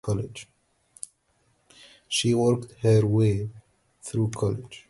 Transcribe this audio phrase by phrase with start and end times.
[2.07, 3.49] She worked her way
[4.03, 4.77] through college.